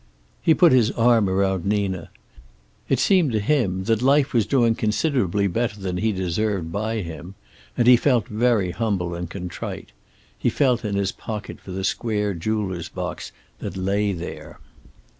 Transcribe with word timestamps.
He 0.41 0.55
put 0.55 0.71
his 0.71 0.89
arm 0.89 1.29
around 1.29 1.63
Nina. 1.63 2.09
It 2.89 2.97
seemed 2.97 3.31
to 3.33 3.39
him 3.39 3.83
that 3.83 4.01
life 4.01 4.33
was 4.33 4.47
doing 4.47 4.73
considerably 4.73 5.45
better 5.45 5.79
than 5.79 5.97
he 5.97 6.11
deserved 6.11 6.71
by 6.71 7.01
him, 7.01 7.35
and 7.77 7.85
he 7.87 7.95
felt 7.97 8.27
very 8.27 8.71
humble 8.71 9.13
and 9.13 9.29
contrite. 9.29 9.91
He 10.35 10.49
felt 10.49 10.83
in 10.83 10.95
his 10.95 11.11
pocket 11.11 11.61
for 11.61 11.69
the 11.69 11.83
square 11.83 12.33
jeweler's 12.33 12.89
box 12.89 13.31
that 13.59 13.77
lay 13.77 14.11
there. 14.11 14.59